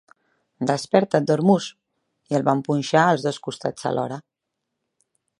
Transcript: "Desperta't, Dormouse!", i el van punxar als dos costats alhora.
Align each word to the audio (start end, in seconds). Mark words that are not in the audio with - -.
"Desperta't, 0.69 1.25
Dormouse!", 1.31 1.75
i 2.33 2.37
el 2.39 2.45
van 2.47 2.63
punxar 2.67 3.03
als 3.11 3.25
dos 3.27 3.39
costats 3.49 3.85
alhora. 3.91 4.17